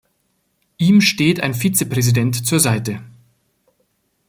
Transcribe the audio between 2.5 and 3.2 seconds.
Seite.